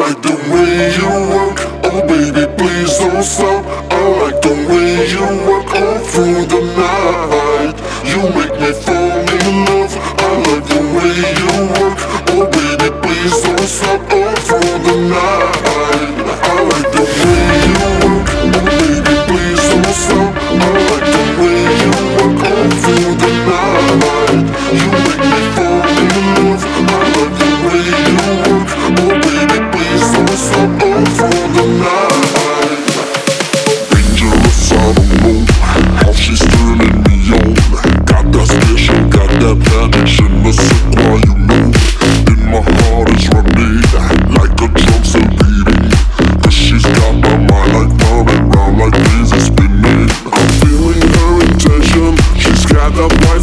like 0.00 0.22
the 0.22 0.34
way 0.50 0.90
you 0.96 1.08
work. 1.30 1.58
Oh, 1.84 2.00
baby, 2.08 2.46
please 2.56 2.98
don't 2.98 3.22
stop. 3.22 3.64
I 3.92 4.00
like 4.20 4.40
the 4.40 4.54
way 4.68 5.06
you 5.12 5.24
work. 5.46 5.66
Oh. 5.74 6.39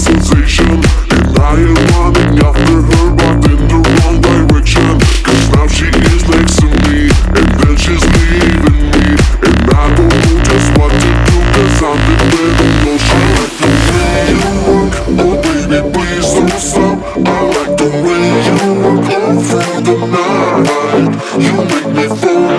sensation. 0.07 0.71
And 1.11 1.37
I 1.37 1.59
am 1.59 1.75
running 1.91 2.39
after 2.39 2.77
her 2.87 3.07
but 3.17 3.35
in 3.51 3.59
the 3.67 3.79
wrong 3.91 4.17
direction. 4.21 4.87
Cause 5.25 5.45
now 5.51 5.67
she 5.67 5.87
is 5.87 6.23
next 6.31 6.55
to 6.61 6.67
me 6.83 7.11
And 7.35 7.47
then 7.59 7.75
she's 7.75 8.03
leaving 8.15 8.83
me. 8.95 9.07
And 9.47 9.59
I 9.67 9.85
don't 9.95 10.15
know 10.23 10.37
just 10.47 10.69
what 10.77 10.91
to 11.01 11.09
do 11.27 11.37
Cause 11.55 11.77
I'm 11.87 11.99
in 12.11 12.21
bed 12.31 12.55
and 12.63 13.01
I 13.11 13.23
like 13.35 13.55
the 13.59 13.69
way 13.87 14.19
you 14.31 14.51
work. 14.67 14.93
Oh 15.19 15.35
baby 15.43 15.79
please 15.91 16.29
don't 16.35 16.61
stop. 16.69 16.97
I 17.17 17.39
like 17.55 17.73
the 17.81 17.89
way 18.03 18.25
you 18.47 18.57
work 18.83 19.07
all 19.17 19.35
through 19.47 19.79
the 19.87 19.95
night. 20.15 21.11
You 21.43 21.53
make 21.67 21.89
me 21.95 22.05
feel. 22.21 22.56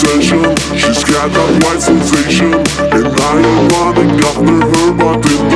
sensation. 0.00 0.56
She's 0.76 1.04
got 1.04 1.30
that 1.30 1.64
white 1.64 1.80
sensation. 1.80 2.52
And 2.94 3.06
I 3.06 3.36
am 3.44 3.68
running 3.68 4.12
after 4.24 4.58
her 4.70 4.92
but 4.96 5.26
in 5.30 5.49